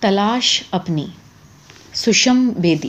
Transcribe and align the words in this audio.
تلاش 0.00 0.62
اپنی، 0.70 1.06
سشم 1.94 2.48
بیدی۔ 2.56 2.88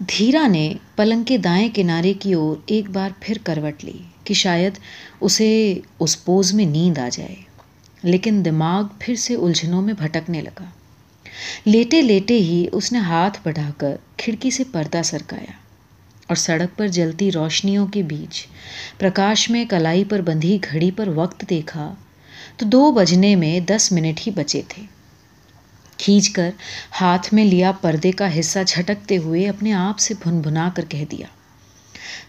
دھیرا 0.00 0.46
نے 0.46 0.74
پلنگ 0.96 1.22
کے 1.22 1.38
دائیں 1.38 1.68
کنارے 1.74 2.12
کی 2.12 2.32
اور 2.32 2.56
ایک 2.66 2.90
بار 2.90 3.10
پھر 3.20 3.36
کروٹ 3.44 3.84
لی 3.84 3.98
کہ 4.24 4.34
شاید 4.34 4.72
اسے 5.20 5.80
اس 6.00 6.24
پوز 6.24 6.54
میں 6.54 6.64
نیند 6.64 6.98
آ 6.98 7.08
جائے۔ 7.12 7.34
لیکن 8.02 8.42
دماغ 8.44 8.84
پھر 8.98 9.14
سے 9.14 9.34
الجھنوں 9.34 9.82
میں 9.82 9.94
بھٹکنے 9.94 10.40
لگا۔ 10.40 10.64
لیٹے 11.64 12.02
لیٹے 12.02 12.38
ہی 12.38 12.66
اس 12.72 12.92
نے 12.92 12.98
ہاتھ 12.98 13.38
بڑھا 13.44 13.70
کر 13.76 13.96
کھڑکی 14.16 14.50
سے 14.50 14.64
پردہ 14.72 15.00
سرکایا 15.04 15.52
اور 16.26 16.36
سڑک 16.36 16.78
پر 16.78 16.88
جلتی 16.88 17.32
روشنیوں 17.32 17.86
کے 17.86 18.02
بیچ 18.02 18.46
پرکاش 18.98 19.50
میں 19.50 19.64
کلائی 19.64 20.04
پر 20.04 20.20
بندھی 20.20 20.58
گھڑی 20.72 20.90
پر 20.90 21.08
وقت 21.08 21.44
دیکھا 21.50 21.94
تو 22.56 22.66
دو 22.66 22.92
بجنے 22.92 23.36
میں 23.36 23.60
دس 23.60 23.92
منٹ 23.92 24.20
ہی 24.26 24.32
بچے 24.32 24.62
تھے۔ 24.68 24.97
کھینچ 26.08 26.30
کر 26.30 26.50
ہاتھ 27.00 27.34
میں 27.34 27.44
لیا 27.44 27.72
پردے 27.72 28.12
کا 28.12 28.40
حصہ 28.40 28.58
جھٹکتے 28.66 29.16
ہوئے 29.16 29.48
اپنے 29.48 29.72
آپ 29.72 29.98
سے 29.98 30.14
بھن 30.22 30.40
بھنا 30.40 30.70
کر 30.74 30.84
کہہ 30.88 31.04
دیا۔ 31.10 31.26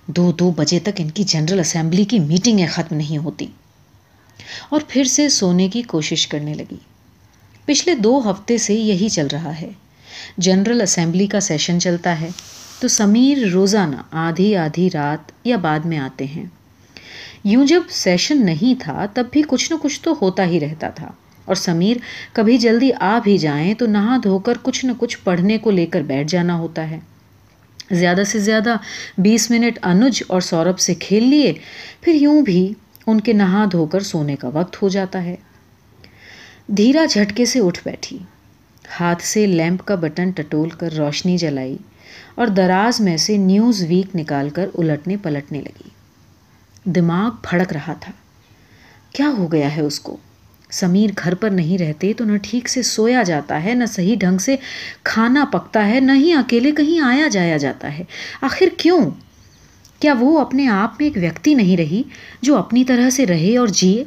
دو 0.07 0.31
دو 0.31 0.51
بجے 0.51 0.79
تک 0.79 0.89
ان 0.97 1.09
کی 1.09 1.23
جنرل 1.23 1.59
اسمبلی 1.59 2.03
کی 2.03 2.19
میٹنگیں 2.19 2.67
ختم 2.67 2.95
نہیں 2.95 3.17
ہوتی۔ 3.17 3.47
اور 4.69 4.81
پھر 4.87 5.03
سے 5.03 5.29
سونے 5.29 5.67
کی 5.67 5.81
کوشش 5.81 6.27
کرنے 6.27 6.53
لگی۔ 6.53 6.77
پچھلے 7.65 7.95
دو 7.95 8.31
ہفتے 8.31 8.57
سے 8.57 8.73
یہی 8.73 9.09
چل 9.09 9.27
رہا 9.27 9.61
ہے۔ 9.61 9.69
جنرل 10.37 10.81
اسمبلی 10.81 11.27
کا 11.27 11.39
سیشن 11.39 11.79
چلتا 11.79 12.21
ہے 12.21 12.29
تو 12.79 12.87
سمیر 12.87 13.47
روزانہ 13.47 13.95
آدھی 14.11 14.55
آدھی 14.55 14.89
رات 14.93 15.31
یا 15.43 15.57
بعد 15.57 15.79
میں 15.79 15.97
آتے 15.97 16.25
ہیں۔ 16.25 16.45
یوں 17.43 17.67
جب 17.67 17.81
سیشن 17.89 18.45
نہیں 18.45 18.81
تھا 18.81 19.05
تب 19.13 19.25
بھی 19.31 19.43
کچھ 19.47 19.71
نہ 19.71 19.77
کچھ 19.81 20.01
تو 20.01 20.15
ہوتا 20.21 20.45
ہی 20.45 20.59
رہتا 20.59 20.89
تھا۔ 20.89 21.11
اور 21.49 21.55
سمیر، 21.55 21.97
کبھی 22.33 22.57
جلدی 22.57 22.91
آ 22.99 23.19
بھی 23.23 23.37
جائیں 23.37 23.73
تو 23.73 23.85
نہا 23.85 24.17
دھو 24.23 24.39
کر 24.39 24.53
کچھ 24.61 24.85
نہ 24.85 24.91
کچھ 24.97 25.17
پڑھنے 25.23 25.57
کو 25.57 25.71
لے 25.71 25.85
کر 25.85 26.01
بیٹھ 26.01 26.27
جانا 26.31 26.57
ہوتا 26.57 26.89
ہے۔ 26.89 26.99
زیادہ 27.91 28.21
سے 28.27 28.39
زیادہ 28.39 28.75
بیس 29.17 29.51
منٹ 29.51 29.79
انج 29.83 30.23
اور 30.27 30.41
سوربھ 30.41 30.81
سے 30.81 30.93
کھیل 30.95 31.23
لیے، 31.23 31.53
پھر 32.01 32.13
یوں 32.13 32.41
بھی 32.41 32.73
ان 33.07 33.21
کے 33.21 33.33
نہا 33.33 33.65
دھو 33.71 33.85
کر 33.85 33.99
سونے 33.99 34.35
کا 34.35 34.47
وقت 34.47 34.81
ہو 34.81 34.89
جاتا 34.89 35.23
ہے۔ 35.23 35.35
دھیرا 36.67 37.05
جھٹکے 37.05 37.45
سے 37.45 37.59
اٹھ 37.59 37.79
بیٹھی۔ 37.85 38.17
ہاتھ 38.99 39.23
سے 39.23 39.45
لیمپ 39.45 39.85
کا 39.85 39.95
بٹن 39.95 40.31
ٹٹول 40.31 40.69
کر 40.69 40.93
روشنی 40.93 41.37
جلائی 41.37 41.77
اور 42.35 42.47
دراز 42.47 43.01
میں 43.01 43.17
سے 43.17 43.37
نیوز 43.37 43.83
ویک 43.83 44.15
نکال 44.15 44.49
کر 44.49 44.69
الٹنے 44.73 45.17
پلٹنے 45.17 45.61
لگی۔ 45.61 45.89
دماغ 46.85 47.31
پھڑک 47.41 47.73
رہا 47.73 47.93
تھا۔ 47.93 48.11
کیا 49.13 49.31
ہو 49.37 49.51
گیا 49.51 49.75
ہے 49.75 49.81
اس 49.81 49.99
کو؟ 49.99 50.17
سمیر 50.71 51.09
گھر 51.23 51.35
پر 51.35 51.49
نہیں 51.49 51.77
رہتے 51.77 52.13
تو 52.13 52.25
نہ 52.25 52.37
ٹھیک 52.41 52.69
سے 52.69 52.81
سویا 52.81 53.23
جاتا 53.23 53.63
ہے، 53.63 53.73
نہ 53.73 53.83
صحیح 53.85 54.15
ڈھنگ 54.19 54.37
سے 54.37 54.55
کھانا 55.03 55.45
پکتا 55.51 55.87
ہے، 55.87 55.99
نہ 55.99 56.11
ہی 56.11 56.33
اکیلے 56.33 56.71
کہیں 56.71 56.99
آیا 56.99 57.27
جایا 57.27 57.57
جاتا 57.57 57.97
ہے۔ 57.97 58.03
آخر 58.41 58.65
کیوں؟ 58.77 59.09
کیا 59.99 60.13
وہ 60.19 60.39
اپنے 60.39 60.67
آپ 60.67 60.93
میں 60.99 61.05
ایک 61.05 61.17
ویکتی 61.17 61.53
نہیں 61.53 61.77
رہی 61.77 62.03
جو 62.41 62.57
اپنی 62.57 62.83
طرح 62.83 63.09
سے 63.09 63.25
رہے 63.25 63.57
اور 63.57 63.67
جیے، 63.67 64.03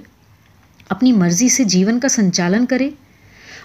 اپنی 0.88 1.12
مرضی 1.12 1.48
سے 1.48 1.64
جیون 1.64 2.00
کا 2.00 2.08
سنچالن 2.08 2.66
کرے؟ 2.66 2.90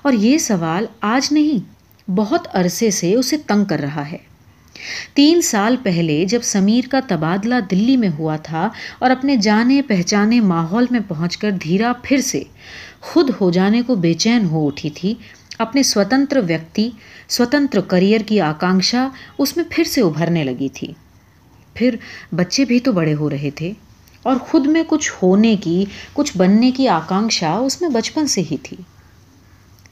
اور 0.02 0.14
یہ 0.14 0.38
سوال 0.38 0.86
آج 1.02 1.34
نہیں، 1.34 1.78
بہت 2.12 2.48
عرصے 2.54 2.92
سے 2.92 3.16
اسے 3.16 3.38
تنگ 3.38 3.66
کر 3.66 3.80
رہا 3.80 4.12
ہے۔ 4.12 4.27
تین 5.14 5.42
سال 5.42 5.76
پہلے 5.84 6.26
جب 6.26 6.40
سمیر 6.44 6.88
کا 6.92 7.00
تبادلہ 7.08 7.56
دلی 7.72 7.98
میں 7.98 8.10
ہوا 8.20 8.36
تھا 8.36 8.70
اور 9.00 9.12
اپنے 9.12 9.36
جانے 9.36 9.82
پہچانے 9.82 10.40
ماحول 10.42 10.86
میں 10.92 11.00
پہنچ 11.08 11.38
کر 11.38 11.52
دھیرا 11.52 11.92
پھر 12.04 12.22
سے 12.22 12.44
خود 13.02 13.32
ہو 13.42 13.52
جانے 13.52 13.82
کو 13.82 13.96
بے 13.96 14.14
چین 14.14 14.46
ہو 14.46 14.68
اٹھی 14.68 14.90
تھی، 14.90 15.14
اپنے 15.60 15.84
سوتنتر 15.84 16.38
ویکتی، 16.48 16.90
سوتنتر 17.30 17.82
کریئر 17.82 18.22
کی 18.22 18.42
آکانکشا 18.42 19.08
اس 19.38 19.58
میں 19.58 19.66
پھر 19.70 19.84
سے 19.84 20.02
ابھرنے 20.02 20.44
لگی 20.44 20.70
تھی۔ 20.70 20.88
پھر 21.74 21.96
بچے 22.36 22.66
بھی 22.66 22.80
تو 22.80 22.92
بڑے 22.92 23.14
ہو 23.14 23.30
رہے 23.30 23.50
تھے 23.56 23.72
اور 24.24 24.36
خود 24.36 24.68
میں 24.68 24.84
کچھ 24.88 25.12
ہونے 25.22 25.56
کی، 25.56 25.86
کچھ 26.14 26.38
بننے 26.38 26.72
کی 26.72 26.88
آکانکشا 26.88 27.54
اس 27.54 27.82
میں 27.82 27.90
بچپن 27.90 28.28
سے 28.28 28.42
ہی 28.52 28.58
تھی۔ 28.64 28.78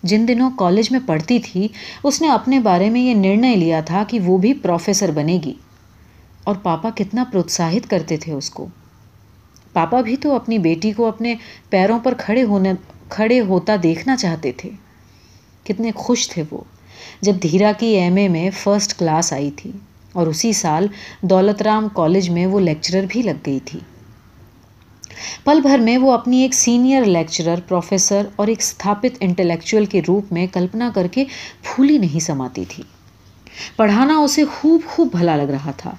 جن 0.05 0.27
دنوں 0.27 0.51
کالج 0.57 0.91
میں 0.91 0.99
پڑھتی 1.05 1.39
تھی، 1.39 1.67
اس 2.03 2.21
نے 2.21 2.29
اپنے 2.29 2.59
بارے 2.59 2.89
میں 2.89 3.01
یہ 3.01 3.13
نرنے 3.13 3.55
لیا 3.55 3.81
تھا 3.81 4.03
کہ 4.07 4.19
وہ 4.19 4.38
بھی 4.38 4.53
پروفیسر 4.53 5.11
بنے 5.11 5.39
گی۔ 5.45 5.53
اور 6.43 6.55
پاپا 6.63 6.89
کتنا 6.95 7.23
پروتساہت 7.31 7.89
کرتے 7.89 8.17
تھے 8.17 8.33
اس 8.33 8.49
کو۔ 8.49 8.67
پاپا 9.73 10.01
بھی 10.01 10.15
تو 10.15 10.35
اپنی 10.35 10.57
بیٹی 10.57 10.91
کو 10.91 11.05
اپنے 11.05 11.35
پیروں 11.69 11.99
پر 11.99 12.13
کھڑے 12.17 12.44
ہونے، 12.44 12.73
کھڑے 13.09 13.39
ہوتا 13.39 13.75
دیکھنا 13.83 14.15
چاہتے 14.15 14.51
تھے۔ 14.51 14.69
کتنے 15.63 15.91
خوش 15.95 16.29
تھے 16.29 16.44
وہ۔ 16.51 16.61
جب 17.21 17.33
دھیرا 17.44 17.71
کی 17.79 17.88
ایم 17.88 18.15
اے 18.15 18.27
میں 18.27 18.49
فرسٹ 18.49 18.99
کلاس 18.99 19.33
آئی 19.33 19.51
تھی، 19.51 19.71
اور 20.13 20.27
اسی 20.27 20.53
سال 20.53 20.88
دولت 21.21 21.61
رام 21.61 21.88
کالج 21.94 22.29
میں 22.29 22.45
وہ 22.45 22.59
لیکچرر 22.59 23.05
بھی 23.09 23.21
لگ 23.21 23.41
گئی 23.45 23.59
تھی۔ 23.65 23.79
پل 25.43 25.61
بھر 25.61 25.79
میں 25.79 25.97
وہ 25.97 26.11
اپنی 26.11 26.41
ایک 26.41 26.53
سینئر 26.53 27.05
لیکچرر، 27.05 27.59
پروفیسر 27.67 28.21
اور 28.35 28.47
ایک 28.47 28.59
استھاپت 28.59 29.17
انٹلیکچوئل 29.19 29.85
کے 29.85 30.01
روپ 30.07 30.33
میں 30.33 30.47
کلپنا 30.53 30.89
کر 30.95 31.07
کے 31.07 31.25
پھولی 31.61 31.97
نہیں 31.97 32.19
سماتی 32.19 32.65
تھی۔ 32.65 32.83
پڑھانا 33.75 34.17
اسے 34.17 34.45
خوب 34.45 34.81
خوب 34.87 35.07
بھلا 35.11 35.35
لگ 35.35 35.41
رہا 35.41 35.71
تھا۔ 35.71 35.91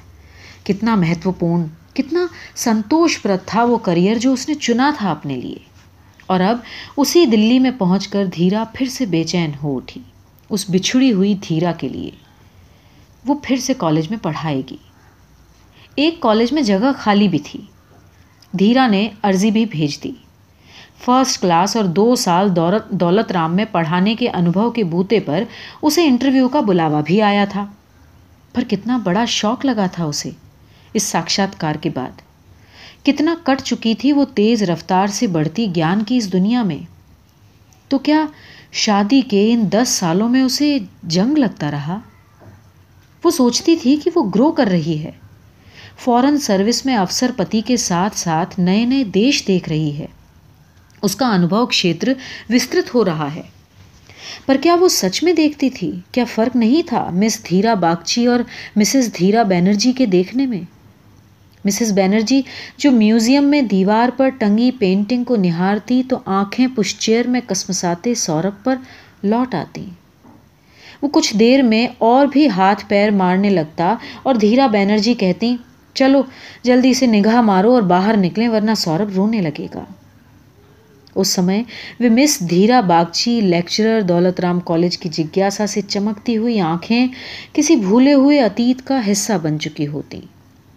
کتنا 0.65 0.95
مہتوپورن، 0.95 1.65
کتنا 1.95 2.27
سنتوش 2.57 3.23
پرت 3.23 3.47
تھا 3.47 3.65
وہ 3.65 3.77
کریئر 3.77 4.17
جو 4.17 4.33
اس 4.33 4.49
نے 4.49 4.55
چنا 4.55 4.93
تھا 4.99 5.11
اپنے 5.11 5.37
لیے۔ 5.37 5.59
اور 6.27 6.41
اب 6.41 6.59
اسی 6.97 7.27
دلی 7.27 7.59
میں 7.59 7.71
پہنچ 7.79 8.09
کر 8.09 8.25
دھیرا 8.27 8.65
پھر 8.75 8.87
سے 8.87 9.07
بے 9.07 9.25
چین 9.25 9.51
ہو 9.63 9.77
اٹھی۔ 9.77 10.01
اس 10.51 10.65
بچھڑی 10.69 11.13
ہوئی 11.13 11.35
دھیرا 11.49 11.73
کے 11.73 11.89
لیے۔ 11.89 12.11
وہ 13.27 13.35
پھر 13.43 13.57
سے 13.57 13.75
کالج 13.75 14.11
میں 14.11 14.19
پڑھائے 14.23 14.63
گی۔ 14.71 14.77
ایک 15.95 16.21
کالج 16.21 16.53
میں 16.53 16.63
جگہ 16.63 16.93
خالی 16.99 17.29
بھی 17.29 17.39
تھی۔ 17.39 17.61
دھیرا 18.59 18.87
نے 18.87 19.09
عرضی 19.23 19.51
بھی 19.51 19.65
بھیج 19.65 20.03
دی۔ 20.05 20.13
فرسٹ 21.05 21.41
کلاس 21.41 21.77
اور 21.77 21.85
دو 21.85 22.15
سال 22.15 22.57
دولت 22.57 22.91
دولت 22.91 23.33
رام 23.33 23.57
میں 23.57 23.65
پڑھانے 23.73 24.15
کے 24.15 24.31
انوبھو 24.31 24.71
کے 24.71 24.85
بوتے 24.85 25.21
پر 25.21 25.45
اسے 25.83 26.07
انٹرویو 26.07 26.49
کا 26.49 26.61
بلاوا 26.61 27.01
بھی 27.01 27.23
آیا 27.23 27.45
تھا۔ 27.49 27.67
پر 28.55 28.63
کتنا 28.71 28.97
بڑا 28.97 29.25
شوق 29.25 29.65
لگا 29.65 29.87
تھا 29.93 30.05
اسے 30.05 30.31
اس 30.95 31.03
ساکشاتکار 31.03 31.75
کے 31.75 31.91
بعد۔ 31.91 32.11
کتنا 33.05 33.35
کٹ 33.45 33.63
چکی 33.63 33.95
تھی 33.95 34.13
وہ 34.13 34.25
تیز 34.35 34.63
رفتار 34.63 35.07
سے 35.07 35.27
بڑھتی 35.27 35.67
گیان 35.75 36.05
کی 36.05 36.17
اس 36.17 36.33
دنیا 36.33 36.63
میں۔ 36.63 36.79
تو 37.89 37.99
کیا 37.99 38.27
شادی 38.73 39.21
کے 39.21 39.53
ان 39.53 39.73
دس 39.73 39.89
سالوں 39.89 40.29
میں 40.29 40.43
اسے 40.43 40.79
جنگ 41.03 41.39
لگتا 41.39 41.71
رہا؟ 41.71 41.99
وہ 43.25 43.31
سوچتی 43.31 43.77
تھی 43.77 43.97
کہ 44.05 44.11
وہ 44.15 44.31
گرو 44.35 44.53
کر 44.53 44.67
رہی 44.67 45.05
ہے۔ 45.05 45.11
فورن 45.99 46.39
سروس 46.39 46.87
میں 46.87 46.97
افسر 46.97 47.31
پتی 47.37 47.61
کے 47.61 47.77
ساتھ 47.77 48.19
ساتھ 48.19 48.61
نئے 48.61 48.85
نئے 48.85 49.05
دیش 49.05 49.45
دیکھ 49.49 49.69
رہی 49.69 49.99
ہے۔ 49.99 50.07
اس 51.03 51.17
کا 51.17 51.27
انوبھو 51.29 51.67
کھیتر 51.67 52.13
وسترت 52.51 52.95
ہو 52.95 53.05
رہا 53.05 53.35
ہے۔ 53.35 53.43
پر 54.47 54.57
کیا 54.63 54.75
وہ 54.75 54.89
سچ 54.89 55.23
میں 55.23 55.33
دیکھتی 55.33 55.71
تھی؟ 55.71 55.93
کیا 56.13 56.25
فرق 56.25 56.57
نہیں 56.57 56.83
تھا 56.89 57.11
مس 57.13 57.49
دھیرا 57.49 57.75
باگچی 57.75 58.27
اور 58.27 58.41
مسز 58.77 59.11
دھیرا 59.19 59.43
بینرجی 59.43 59.93
کے 59.93 60.07
دیکھنے 60.07 60.47
میں؟ 60.47 60.61
مسز 61.65 61.93
بینرجی 61.93 62.43
جو 62.77 62.91
میوزیم 62.91 63.45
میں 63.45 63.63
دیوار 63.63 64.09
پر 64.17 64.29
ٹنگی 64.29 64.71
پینٹنگ 64.71 65.25
کو 65.25 65.37
نہارتی 65.37 66.03
تو 66.09 66.19
آنکھیں 66.25 66.67
پشچیر 66.77 67.27
میں 67.27 67.41
کسمساتے 67.47 68.15
سورب 68.15 68.65
پر 68.65 68.75
لوٹ 69.23 69.55
آتی۔ 69.55 69.87
وہ 71.03 71.09
کچھ 71.09 71.37
دیر 71.37 71.63
میں 71.63 71.87
اور 71.99 72.27
بھی 72.27 72.49
ہاتھ 72.49 72.85
پیر 72.89 73.11
مارنے 73.11 73.51
لگتا 73.51 73.95
اور 74.23 74.35
دھیرا 74.35 74.67
بینرجی 74.67 75.15
کہتی 75.15 75.57
چلو، 75.97 76.23
جلدی 76.63 76.95
سے 76.95 77.07
نگاہ 77.07 77.41
مارو 77.41 77.75
اور 77.75 77.83
باہر 77.83 78.17
نکلیں 78.17 78.49
ورنہ 78.49 78.75
سورب 78.77 79.15
رونے 79.17 79.41
لگے 79.41 79.67
گا۔ 79.75 79.85
اس 81.15 81.29
سمے 81.29 81.63
وہ 82.01 82.09
مس 82.11 82.39
دھیرا 82.51 82.81
باگچی 82.81 83.41
لیکچرر 83.41 84.01
دولت 84.01 84.41
رام 84.41 84.61
کالج 84.61 84.99
کی 84.99 85.09
جگیاسا 85.09 85.67
سے 85.67 85.81
چمکتی 85.81 86.37
ہوئی 86.37 86.61
آنکھیں 86.61 87.07
کسی 87.53 87.77
بھولے 87.77 88.13
ہوئے 88.13 88.41
اتیت 88.41 88.87
کا 88.87 89.01
حصہ 89.13 89.33
بن 89.43 89.59
چکی 89.61 89.87
ہوتی، 89.87 90.21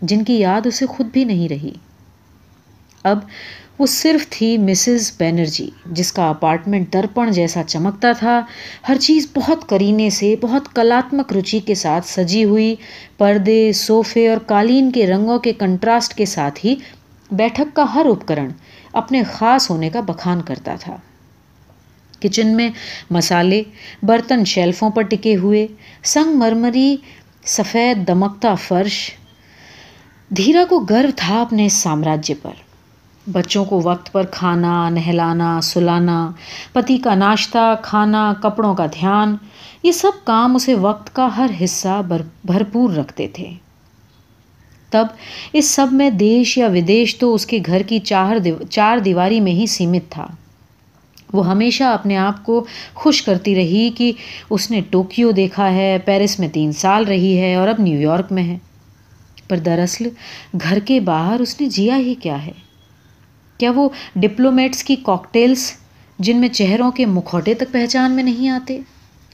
جن 0.02 0.24
کی 0.24 0.40
یاد 0.40 0.68
اسے 0.68 0.86
خود 0.86 1.08
بھی 1.14 1.24
نہیں 1.24 1.50
رہی۔ 1.50 1.74
اب 3.04 3.20
وہ 3.80 3.86
صرف 3.86 4.30
تھی 4.30 4.58
مسز 4.58 5.12
بینرجی، 5.18 5.70
جس 5.86 6.14
کا 6.14 6.30
اپارٹمنٹ 6.30 6.94
درپن 6.94 7.32
جیسا 7.32 7.64
چمکتا 7.68 8.12
تھا۔ 8.12 8.42
ہر 8.90 8.98
چیز 8.98 9.28
بہت 9.36 9.70
کرینے 9.70 10.10
سے، 10.10 10.36
بہت 10.42 10.76
کلاتمک 10.76 11.34
روچی 11.34 11.60
کے 11.60 11.76
ساتھ 11.76 12.08
سجی 12.08 12.44
ہوئی، 12.44 12.76
پردے، 13.18 13.72
صوفے 13.74 14.30
اور 14.30 14.38
قالین 14.38 14.92
کے 14.92 15.08
رنگوں 15.08 15.40
کے 15.40 15.54
کنٹراسٹ 15.54 16.14
کے 16.14 16.26
ساتھ 16.26 16.66
ہی 16.66 16.76
بیٹھک 17.32 17.76
کا 17.76 17.86
ہر 17.96 18.06
اپکرن 18.06 18.48
اپنے 18.94 19.24
خاص 19.24 19.70
ہونے 19.70 19.90
کا 19.90 20.02
بخان 20.02 20.42
کرتا 20.42 20.76
تھا۔ 20.80 20.98
کچن 22.22 22.48
میں 22.48 22.70
مسالے، 23.10 23.64
برتن 24.04 24.46
شیلفوں 24.46 24.90
پر 24.90 25.02
ٹکے 25.02 25.36
ہوئے، 25.36 25.68
سنگ 26.04 26.38
مرمری، 26.38 26.98
سفید 27.46 28.08
دمکتا 28.08 28.56
فرش۔ 28.56 29.12
دھیرا 30.38 30.64
کو 30.70 30.80
گرو 30.80 31.10
تھا 31.16 31.42
اپنے 31.42 31.70
سامراجیہ 31.70 32.44
پر۔ 32.44 32.69
بچوں 33.32 33.66
کو 33.66 33.82
وقت 33.84 34.12
پر 34.12 34.26
کھانا، 34.32 34.90
نہلانا، 34.90 35.62
سلانا، 35.62 36.32
پتی 36.74 36.98
کا 36.98 37.16
ناشتہ، 37.16 37.76
کھانا، 37.82 38.34
کپڑوں 38.42 38.76
کا 38.76 38.86
دھیان، 38.86 39.36
یہ 39.84 39.92
سب 39.92 40.12
کام 40.24 40.56
اسے 40.56 40.76
وقت 40.76 41.16
کا 41.16 41.38
ہر 41.38 41.50
حصہ 41.64 42.02
بھرپور 42.46 42.94
رکھتے 42.94 43.28
تھے۔ 43.28 43.50
تب 44.90 45.08
اس 45.54 45.70
سب 45.70 45.88
میں 45.92 46.10
دیش 46.10 46.58
یا 46.58 46.68
ودیش 46.68 47.18
تو 47.18 47.34
اس 47.34 47.46
کے 47.46 47.60
گھر 47.66 47.82
کی 47.82 48.00
چار 48.00 48.36
چار 48.70 48.98
دیواری 48.98 49.40
میں 49.40 49.52
ہی 49.52 49.66
سیمت 49.68 50.12
تھا۔ 50.12 50.28
وہ 51.34 51.48
ہمیشہ 51.48 51.84
اپنے 51.84 52.18
آپ 52.18 52.44
کو 52.44 52.66
خوش 52.94 53.22
کرتی 53.22 53.56
رہی 53.56 53.90
کہ 53.90 54.12
اس 54.50 54.72
نے 54.72 54.82
ٹوکیو 54.90 55.32
دیکھا 55.32 55.74
ہے، 55.74 55.98
پیرس 56.06 56.40
میں 56.40 56.48
تین 56.48 56.72
سال 56.72 57.04
رہی 57.06 57.42
ہے 57.42 57.56
اور 57.56 57.68
اب 57.68 57.76
نیو 57.80 58.02
یارک 58.02 58.32
میں 58.32 58.44
ہے۔ 58.44 58.58
پر 59.48 59.58
دراصل 59.58 60.08
گھر 60.62 60.80
کے 60.80 61.00
باہر 61.00 61.40
اس 61.40 61.62
نے 61.62 61.68
جیا 61.68 61.98
ہی 61.98 62.16
کیا 62.16 62.46
ہے۔ 62.46 62.69
کیا 63.60 63.72
وہ 63.76 63.90
ڈپلومیٹس 64.16 64.84
کی 64.84 64.96
کاکٹیلس 64.96 65.72
جن 66.20 66.38
میں 66.38 66.50
چہروں 66.50 66.92
کے 66.92 67.06
مکھوٹے 67.06 67.54
تک 67.54 67.72
پہچان 67.72 68.12
میں 68.12 68.24
نہیں 68.24 68.50
آتے؟ 68.50 68.80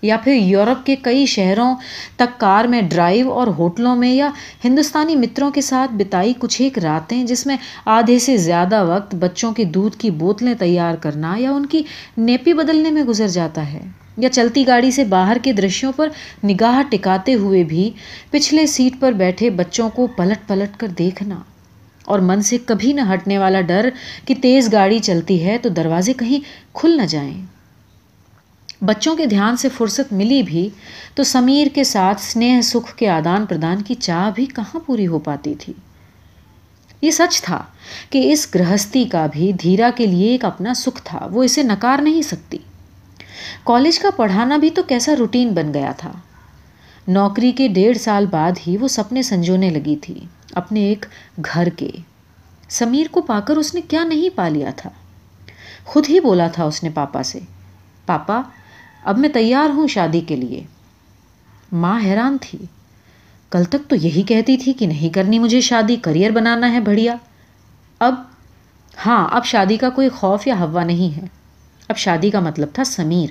یا 0.01 0.17
پھر 0.17 0.33
یورپ 0.33 0.85
کے 0.85 0.95
کئی 1.01 1.25
شہروں 1.25 1.75
تک 2.15 2.39
کار 2.39 2.65
میں 2.65 2.81
ڈرائیو 2.81 3.31
اور 3.31 3.47
ہوٹلوں 3.47 3.95
میں 3.95 4.13
یا 4.13 4.29
ہندوستانی 4.65 5.15
متروں 5.15 5.51
کے 5.51 5.61
ساتھ 5.61 5.93
بتائی 5.93 6.33
کچھ 6.39 6.61
ایک 6.61 6.79
راتیں 6.79 7.23
جس 7.23 7.45
میں 7.45 7.57
آدھے 7.85 8.19
سے 8.19 8.37
زیادہ 8.37 8.83
وقت 8.83 9.15
بچوں 9.15 9.51
کے 9.51 9.63
دودھ 9.63 9.97
کی 9.97 10.09
بوتلیں 10.09 10.53
تیار 10.53 10.95
کرنا 10.95 11.35
یا 11.37 11.51
ان 11.51 11.65
کی 11.65 11.83
نیپی 12.17 12.53
بدلنے 12.53 12.91
میں 12.91 13.03
گزر 13.03 13.27
جاتا 13.27 13.73
ہے؟ 13.73 13.81
یا 14.17 14.29
چلتی 14.29 14.67
گاڑی 14.67 14.91
سے 14.91 15.03
باہر 15.03 15.37
کے 15.43 15.53
درشیوں 15.53 15.91
پر 15.95 16.09
نگاہ 16.43 16.81
ٹکاتے 16.89 17.33
ہوئے 17.33 17.63
بھی 17.63 17.91
پچھلے 18.31 18.65
سیٹ 18.65 18.99
پر 18.99 19.11
بیٹھے 19.11 19.49
بچوں 19.49 19.89
کو 19.89 20.07
پلٹ 20.07 20.47
پلٹ 20.47 20.77
کر 20.77 20.87
دیکھنا؟ 20.87 21.39
اور 22.05 22.19
من 22.19 22.41
سے 22.41 22.57
کبھی 22.65 22.93
نہ 22.93 23.01
ہٹنے 23.13 23.37
والا 23.37 23.61
ڈر 23.61 23.89
کہ 24.25 24.35
تیز 24.41 24.73
گاڑی 24.73 24.99
چلتی 24.99 25.45
ہے 25.45 25.57
تو 25.57 25.69
دروازے 25.69 26.13
کہیں 26.13 26.39
کھل 26.73 26.97
نہ 26.97 27.01
جائیں۔ 27.01 27.45
بچوں 28.81 29.15
کے 29.15 29.25
دھیان 29.25 29.57
سے 29.57 29.69
فرصت 29.69 30.13
ملی 30.13 30.43
بھی 30.43 30.69
تو 31.15 31.23
سمیر 31.23 31.67
کے 31.73 31.83
ساتھ 31.83 32.21
سنیہ 32.21 32.61
سکھ 32.61 32.95
کے 32.95 33.09
آدان 33.09 33.45
پردان 33.45 33.81
کی 33.81 33.93
چاہ 33.93 34.29
بھی 34.35 34.45
کہاں 34.45 34.79
پوری 34.85 35.07
ہو 35.07 35.19
پاتی 35.19 35.55
تھی۔ 35.55 35.73
یہ 37.01 37.11
سچ 37.11 37.41
تھا 37.41 37.63
کہ 38.09 38.33
اس 38.33 38.47
گرہستی 38.55 39.03
کا 39.03 39.27
بھی 39.31 39.51
دھیرا 39.51 39.89
کے 39.95 40.05
لیے 40.05 40.31
ایک 40.31 40.45
اپنا 40.45 40.73
سکھ 40.73 41.01
تھا، 41.03 41.27
وہ 41.31 41.43
اسے 41.43 41.63
نکار 41.63 42.01
نہیں 42.01 42.21
سکتی۔ 42.21 42.57
کالج 43.63 43.99
کا 43.99 44.09
پڑھانا 44.15 44.57
بھی 44.57 44.69
تو 44.69 44.83
کیسا 44.83 45.15
روٹین 45.19 45.49
بن 45.49 45.73
گیا 45.73 45.91
تھا۔ 45.97 46.11
نوکری 47.07 47.51
کے 47.51 47.67
ڈیڑھ 47.67 47.97
سال 47.97 48.25
بعد 48.25 48.51
ہی 48.67 48.77
وہ 48.77 48.87
سپنے 48.87 49.21
سنجونے 49.21 49.69
لگی 49.69 49.95
تھی، 49.95 50.19
اپنے 50.53 50.79
ایک 50.79 51.05
گھر 51.45 51.69
کے۔ 51.69 51.89
سمیر 52.69 53.07
کو 53.11 53.21
پا 53.21 53.39
کر 53.39 53.57
اس 53.57 53.75
نے 53.75 53.81
کیا 53.81 54.03
نہیں 54.03 54.37
پا 54.37 54.49
لیا 54.49 54.69
تھا؟ 54.75 54.89
خود 55.85 56.05
ہی 56.09 56.19
بولا 56.19 56.47
تھا 56.47 56.63
اس 56.63 56.83
نے 56.83 56.89
پاپا 56.89 57.23
سے، 57.23 57.39
پاپا، 58.05 58.41
اب 59.03 59.17
میں 59.17 59.29
تیار 59.29 59.69
ہوں 59.69 59.87
شادی 59.87 60.19
کے 60.19 60.35
لیے۔ 60.35 60.63
ماں 61.71 61.99
حیران 62.03 62.37
تھی۔ 62.41 62.59
کل 63.49 63.63
تک 63.63 63.89
تو 63.89 63.95
یہی 63.95 64.21
کہتی 64.21 64.57
تھی 64.57 64.73
کہ 64.73 64.87
نہیں 64.87 65.13
کرنی 65.13 65.39
مجھے 65.39 65.61
شادی، 65.61 65.95
کریئر 65.95 66.31
بنانا 66.31 66.71
ہے 66.71 66.79
بڑھیا۔ 66.79 67.15
اب 67.99 68.15
ہاں 69.05 69.27
اب 69.31 69.45
شادی 69.45 69.77
کا 69.77 69.89
کوئی 69.89 70.09
خوف 70.09 70.47
یا 70.47 70.59
ہوا 70.59 70.83
نہیں 70.83 71.17
ہے۔ 71.17 71.25
اب 71.87 71.97
شادی 71.97 72.29
کا 72.29 72.39
مطلب 72.39 72.69
تھا 72.73 72.83
سمیر۔ 72.83 73.29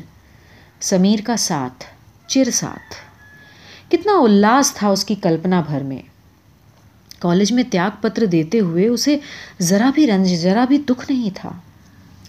سمیر 0.80 1.18
کا 1.24 1.36
ساتھ، 1.36 1.84
چر 2.26 2.50
ساتھ۔ 2.52 3.13
کتنا 3.96 4.12
الاس 4.12 4.74
تھا 4.74 4.88
اس 4.88 5.04
کی 5.04 5.14
کلپنا 5.14 5.62
بھر 5.66 5.82
میں۔ 5.82 6.02
کالج 7.18 7.52
میں 7.52 7.62
تیاگ 7.70 7.90
پتر 8.00 8.26
دیتے 8.26 8.60
ہوئے 8.60 8.88
اسے 8.88 9.18
ذرا 9.60 9.90
بھی 9.94 10.06
رنج، 10.06 10.34
ذرا 10.34 10.64
بھی 10.64 10.78
دکھ 10.78 11.12
نہیں 11.12 11.30
تھا۔ 11.34 11.52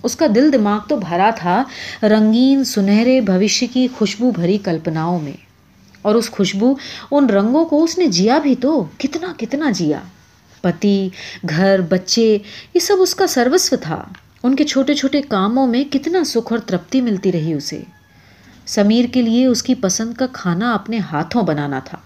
اس 0.04 0.16
کا 0.16 0.26
دل 0.36 0.54
دماغ 0.54 0.80
تو 0.88 0.96
بھرا 0.96 1.30
تھا 1.36 1.64
رنگین 2.04 2.64
سنہرے 2.64 3.22
بھوشیہ 3.22 3.74
کی 3.74 3.88
خوشبو 3.98 4.32
بھری 4.32 4.58
کلپناؤں 4.58 5.20
میں۔ 5.20 5.38
اور 6.02 6.16
اس 6.16 6.32
خوشبو، 6.32 6.76
ان 7.12 7.26
رنگوں 7.26 7.66
کو 7.66 7.84
اس 7.84 7.98
نے 7.98 8.08
جیا 8.08 8.40
بھی 8.40 8.56
تو 8.56 8.86
کتنا 8.98 9.34
کتنا 9.38 9.72
جیا۔ 9.72 10.00
پتی، 10.62 11.10
گھر، 11.50 11.82
بچے، 11.82 12.38
یہ 12.74 12.80
سب 12.80 12.96
اس 13.00 13.16
کا 13.16 13.28
سروسو 13.28 13.76
تھا۔ 13.76 14.06
ان 14.44 14.56
کے 14.56 14.64
چھوٹے 14.64 14.94
چھوٹے 14.94 15.22
کاموں 15.22 15.68
میں 15.68 15.84
کتنا 15.84 16.24
سکھ 16.24 16.54
اور 16.54 16.60
ترپتی 16.60 17.02
ملتی 17.02 17.32
رہی 17.32 17.54
اسے۔ 17.54 17.82
سمیر 18.66 19.06
کے 19.14 19.22
لیے 19.22 19.46
اس 19.46 19.64
کی 19.64 19.76
پسند 19.76 20.14
کا 20.14 20.26
کھانا 20.34 20.74
اپنے 20.74 20.98
ہاتھوں 20.98 21.44
بنانا 21.44 21.80
تھا۔ 21.80 21.98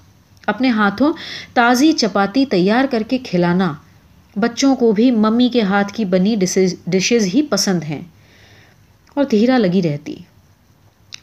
اپنے 0.47 0.69
ہاتھوں 0.69 1.13
تازی 1.53 1.91
چپاتی 1.91 2.45
تیار 2.45 2.85
کر 2.91 3.03
کے 3.07 3.17
کھلانا۔ 3.17 3.73
بچوں 4.35 4.75
کو 4.75 4.91
بھی 4.91 5.11
ممی 5.11 5.49
کے 5.49 5.61
ہاتھ 5.61 5.93
کی 5.93 6.05
بنی 6.05 6.35
ڈشز 6.87 7.25
ہی 7.33 7.41
پسند 7.49 7.83
ہیں۔ 7.83 8.01
اور 9.13 9.23
دھیرا 9.23 9.57
لگی 9.57 9.81
رہتی۔ 9.81 10.15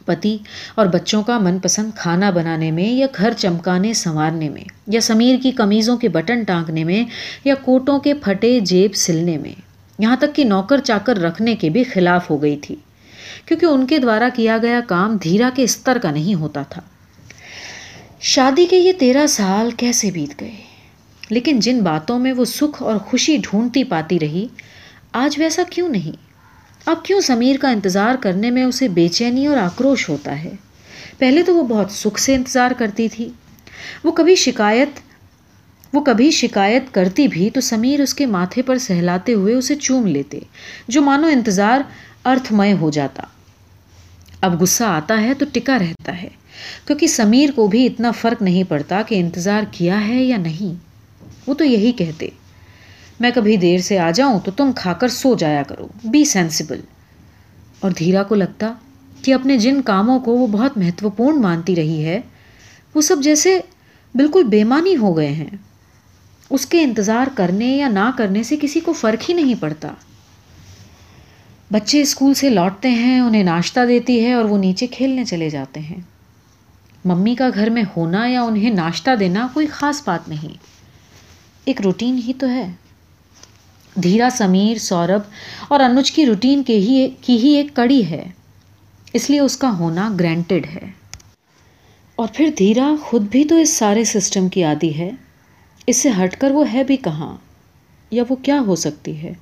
پتی 0.04 0.38
اور 0.74 0.86
بچوں 0.86 1.22
کا 1.22 1.38
من 1.38 1.58
پسند 1.58 1.90
کھانا 1.96 2.30
بنانے 2.30 2.70
میں 2.70 2.92
یا 2.92 3.06
گھر 3.18 3.32
چمکانے 3.32 3.94
سنوارنے 3.94 4.48
میں 4.48 4.64
یا 4.86 5.00
سمیر 5.00 5.36
کی 5.42 5.50
کمیزوں 5.50 5.96
کے 5.96 6.08
بٹن 6.08 6.42
ٹانکنے 6.42 6.84
میں 6.84 7.04
یا 7.44 7.54
کوٹوں 7.54 7.98
کے 7.98 8.14
پھٹے 8.14 8.60
جیب 8.60 8.94
سلنے 8.94 9.38
میں۔ 9.38 9.52
یہاں 9.98 10.16
تک 10.16 10.34
کہ 10.34 10.44
نوکر 10.44 10.78
چاکر 10.78 11.16
رکھنے 11.16 11.56
کے 11.56 11.70
بھی 11.70 11.84
خلاف 11.84 12.30
ہو 12.30 12.42
گئی 12.42 12.56
تھی۔ 12.56 12.76
کیونکہ 13.46 13.66
ان 13.66 13.86
کے 13.86 13.98
دوارا 13.98 14.28
کیا 14.34 14.58
گیا 14.58 14.80
کام 14.88 15.16
دھیرا 15.16 15.50
کے 15.54 15.62
استر 15.62 15.98
کا 15.98 16.10
نہیں 16.10 16.34
ہوتا 16.34 16.62
تھا۔ 16.62 16.82
شادی 18.20 18.66
کے 18.66 18.78
یہ 18.78 18.92
تیرہ 18.92 19.26
سال 19.26 19.70
کیسے 19.70 20.10
بیت 20.10 20.40
گئے؟ 20.40 20.54
لیکن 21.30 21.60
جن 21.60 21.80
باتوں 21.80 22.18
میں 22.18 22.32
وہ 22.32 22.44
سکھ 22.44 22.82
اور 22.82 22.96
خوشی 22.96 23.36
ڈھونڈتی 23.36 23.84
پاتی 23.84 24.20
رہی، 24.20 24.46
آج 25.12 25.38
ویسا 25.38 25.62
کیوں 25.70 25.88
نہیں؟ 25.88 26.26
اب 26.86 27.04
کیوں 27.04 27.20
سمیر 27.20 27.56
کا 27.60 27.68
انتظار 27.68 28.14
کرنے 28.20 28.50
میں 28.50 28.64
اسے 28.64 28.88
بے 28.88 29.08
چینی 29.08 29.46
اور 29.46 29.56
آکروش 29.56 30.08
ہوتا 30.08 30.44
ہے؟ 30.44 30.50
پہلے 31.18 31.42
تو 31.42 31.56
وہ 31.56 31.62
بہت 31.62 31.90
سکھ 31.90 32.20
سے 32.20 32.34
انتظار 32.34 32.70
کرتی 32.70 33.08
تھی۔ 33.08 33.28
وہ 34.04 34.12
کبھی 34.12 34.34
شکایت، 34.34 34.88
وہ 35.92 36.00
کبھی 36.00 36.30
شکایت 36.30 36.82
کرتی 36.94 37.28
بھی 37.28 37.50
تو 37.50 37.60
سمیر 37.60 38.00
اس 38.00 38.14
کے 38.14 38.26
ماتھے 38.26 38.62
پر 38.62 38.78
سہلاتے 38.78 39.34
ہوئے 39.34 39.54
اسے 39.54 39.76
چوم 39.76 40.06
لیتے، 40.06 40.40
جو 40.88 41.02
مانو 41.02 41.26
انتظار 41.26 41.80
ارتھ 42.26 42.52
مئے 42.52 42.72
ہو 42.72 42.90
جاتا۔ 42.90 43.22
اب 44.40 44.60
غصہ 44.62 44.84
آتا 44.84 45.20
ہے 45.22 45.34
تو 45.34 45.46
ٹکا 45.52 45.78
رہتا 45.78 46.22
ہے، 46.22 46.28
کیونکہ 46.86 47.06
سمیر 47.06 47.50
کو 47.54 47.66
بھی 47.66 47.86
اتنا 47.86 48.10
فرق 48.10 48.42
نہیں 48.42 48.64
پڑتا 48.64 49.02
کہ 49.02 49.20
انتظار 49.20 49.62
کیا 49.70 50.08
ہے 50.08 50.22
یا 50.24 50.36
نہیں۔ 50.36 50.74
وہ 51.46 51.54
تو 51.54 51.64
یہی 51.64 51.92
کہتے، 51.92 52.28
میں 53.20 53.30
کبھی 53.34 53.56
دیر 53.56 53.78
سے 53.78 53.98
آ 53.98 54.10
جاؤں 54.10 54.40
تو 54.40 54.50
تم 54.50 54.70
کھا 54.76 54.92
کر 54.92 55.08
سو 55.08 55.34
جایا 55.34 55.62
کرو 55.62 55.86
بی 56.04 56.24
سینسیبل 56.24 56.80
اور 57.80 57.90
دھیرا 57.90 58.22
کو 58.22 58.34
لگتا 58.34 58.72
کہ 59.22 59.34
اپنے 59.34 59.58
جن 59.58 59.82
کاموں 59.82 60.20
کو 60.20 60.32
وہ 60.32 60.46
بہت 60.46 60.78
مہتوپورن 60.78 61.42
مانتی 61.42 61.76
رہی 61.76 62.04
ہے، 62.04 62.20
وہ 62.94 63.00
سب 63.00 63.16
جیسے 63.22 63.60
بالکل 64.14 64.44
بےمانی 64.44 64.96
ہو 64.96 65.16
گئے 65.16 65.32
ہیں۔ 65.32 65.56
اس 66.50 66.66
کے 66.66 66.82
انتظار 66.82 67.26
کرنے 67.34 67.76
یا 67.76 67.88
نہ 67.88 68.10
کرنے 68.18 68.42
سے 68.42 68.56
کسی 68.60 68.80
کو 68.80 68.92
فرق 68.92 69.30
ہی 69.30 69.34
نہیں 69.34 69.54
پڑتا۔ 69.60 69.92
بچے 71.72 72.00
اسکول 72.02 72.34
سے 72.34 72.50
لوٹتے 72.50 72.90
ہیں، 72.90 73.20
انہیں 73.20 73.42
ناشتہ 73.42 73.80
دیتی 73.88 74.24
ہے 74.24 74.32
اور 74.32 74.44
وہ 74.44 74.58
نیچے 74.58 74.86
کھیلنے 74.86 75.24
چلے 75.24 75.50
جاتے 75.50 75.80
ہیں۔ 75.80 76.00
ممی 77.04 77.34
کا 77.34 77.48
گھر 77.54 77.70
میں 77.70 77.82
ہونا 77.96 78.26
یا 78.26 78.42
انہیں 78.42 78.70
ناشتہ 78.70 79.10
دینا 79.20 79.48
کوئی 79.52 79.66
خاص 79.66 80.02
بات 80.04 80.28
نہیں۔ 80.28 80.54
ایک 81.64 81.80
روٹین 81.80 82.20
ہی 82.26 82.32
تو 82.38 82.48
ہے۔ 82.48 82.66
دھیرا 84.02 84.28
سمیر 84.36 84.78
سوربھ 84.78 85.22
اور 85.68 85.80
انوج 85.80 86.12
کی 86.12 86.26
روٹین 86.26 86.62
کے 86.62 86.78
ہی 86.78 87.10
کی 87.20 87.36
ہی 87.36 87.48
ایک 87.48 87.66
کڑی 87.74 88.06
ہے۔ 88.06 88.24
اس 89.12 89.30
لیے 89.30 89.40
اس 89.40 89.56
کا 89.56 89.78
ہونا 89.78 90.14
گرانٹیڈ 90.20 90.66
ہے۔ 90.66 90.90
اور 92.16 92.28
پھر 92.34 92.50
دھیرا 92.58 92.90
خود 93.02 93.22
بھی 93.22 93.44
تو 93.44 93.56
اس 93.56 93.70
سارے 93.70 94.04
سسٹم 94.04 94.48
کی 94.48 94.64
عادی 94.64 94.98
ہے۔ 94.98 95.10
اس 95.86 95.96
سے 95.96 96.08
ہٹ 96.24 96.36
کر 96.36 96.50
وہ 96.50 96.72
ہے 96.72 96.84
بھی 96.84 96.96
کہاں؟ 96.96 97.36
یا 98.10 98.24
وہ 98.28 98.36
کیا 98.36 98.60
ہو 98.66 98.76
سکتی 98.76 99.22
ہے؟ 99.22 99.32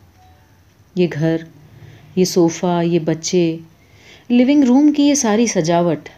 یہ 0.94 1.06
گھر 1.12 1.36
یہ 2.16 2.24
صوفہ، 2.24 2.82
یہ 2.84 2.98
بچے 2.98 3.56
لیونگ 4.28 4.64
روم 4.64 4.92
کی 4.92 5.02
یہ 5.02 5.14
ساری 5.14 5.46
سجاوٹ، 5.46 6.08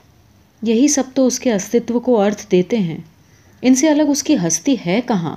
یہی 0.63 0.89
سب 0.89 1.03
تو 1.15 1.27
اس 1.27 1.41
کے 1.41 1.53
استتو 1.53 2.01
کو 2.01 2.21
ارتھ 2.21 2.51
دیتے 2.51 2.79
ہیں۔ 2.79 2.99
ان 3.63 3.75
سے 3.75 3.89
الگ 3.89 4.03
اس 4.09 4.23
کی 4.23 4.37
ہستی 4.47 4.77
ہے 4.87 5.01
کہاں؟ 5.09 5.37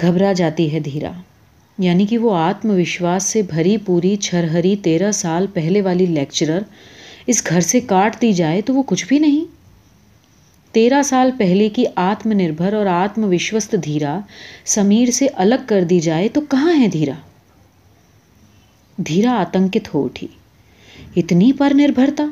گھبرا 0.00 0.32
جاتی 0.32 0.72
ہے 0.72 0.80
دھیرا۔ 0.80 1.10
یعنی 1.78 2.06
کہ 2.06 2.18
وہ 2.18 2.34
آتم 2.34 2.70
وشواس 2.70 3.24
سے 3.24 3.42
بھری 3.42 3.76
پوری 3.76 4.16
چھرہری 4.16 4.76
تیرہ 4.76 5.12
سال 5.12 5.46
پہلے 5.54 5.82
والی 5.82 6.06
لیکچرر 6.06 6.58
اس 7.26 7.42
گھر 7.48 7.60
سے 7.60 7.80
کاٹ 7.80 8.22
دی 8.22 8.32
جائے 8.32 8.60
تو 8.60 8.74
وہ 8.74 8.82
کچھ 8.86 9.04
بھی 9.08 9.18
نہیں۔ 9.18 9.44
تیرہ 10.72 11.02
سال 11.02 11.30
پہلے 11.38 11.68
کی 11.68 11.84
آتم 11.94 12.32
نربھر 12.32 12.72
اور 12.72 12.86
آتم 12.86 13.24
وشوست 13.24 13.74
دھیرا 13.84 14.20
سمیر 14.64 15.10
سے 15.10 15.26
الگ 15.34 15.54
کر 15.66 15.84
دی 15.84 16.00
جائے 16.00 16.28
تو 16.28 16.40
کہاں 16.40 16.80
ہے 16.80 16.88
دھیرا؟ 16.88 17.12
دھیرا 19.06 19.32
آتنکت 19.32 19.94
ہو 19.94 20.04
اٹھی۔ 20.04 20.26
اتنی 21.16 21.52
پر 21.52 21.72
نربھرتا؟ 21.74 22.26